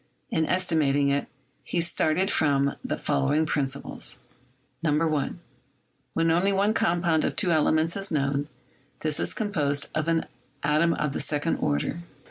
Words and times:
In 0.31 0.47
estimating 0.47 1.09
it, 1.09 1.27
he 1.63 1.79
started 1.79 2.31
from 2.31 2.75
the 2.83 2.97
following 2.97 3.45
principles: 3.45 4.17
1. 4.81 5.39
When 6.15 6.31
only 6.31 6.51
one 6.51 6.73
compound 6.73 7.23
of 7.23 7.35
two 7.35 7.51
elements 7.51 7.95
is 7.95 8.09
known, 8.11 8.47
this 9.01 9.19
is 9.19 9.35
composed 9.35 9.91
of 9.93 10.07
an 10.07 10.25
atom 10.63 10.95
of 10.95 11.13
the 11.13 11.19
second 11.21 11.57
order. 11.57 11.99